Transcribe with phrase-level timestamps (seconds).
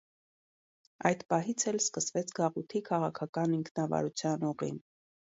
[1.09, 4.81] Այդ պահից էլ սկսվեց գաղութի քաղաքական ինքնավարության ուղին։